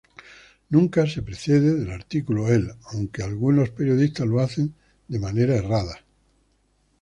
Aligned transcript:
Nunca 0.69 1.05
se 1.05 1.21
precede 1.21 1.75
del 1.75 1.91
artםculo 1.91 2.47
"El", 2.47 2.71
aunque 2.91 3.21
algunos 3.21 3.69
periodistas 3.69 4.25
lo 4.25 4.39
hacen, 4.39 4.73
de 5.07 5.19
manera 5.19 5.53
errada. 5.55 6.03